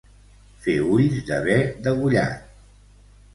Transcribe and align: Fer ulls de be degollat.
Fer 0.63 0.77
ulls 0.95 1.19
de 1.27 1.37
be 1.49 1.59
degollat. 1.89 2.49